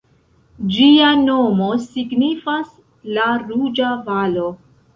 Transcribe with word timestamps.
Ĝia 0.75 1.09
nomo 1.25 1.67
signifas 1.85 2.73
"La 3.19 3.29
Ruĝa 3.47 3.95
Valo". 4.11 4.51